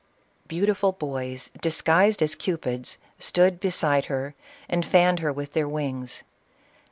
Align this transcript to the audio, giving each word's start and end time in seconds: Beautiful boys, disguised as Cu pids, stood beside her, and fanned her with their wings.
Beautiful 0.47 0.93
boys, 0.93 1.51
disguised 1.61 2.23
as 2.23 2.33
Cu 2.33 2.57
pids, 2.57 2.97
stood 3.19 3.59
beside 3.59 4.05
her, 4.05 4.33
and 4.67 4.83
fanned 4.83 5.19
her 5.19 5.31
with 5.31 5.53
their 5.53 5.67
wings. 5.69 6.23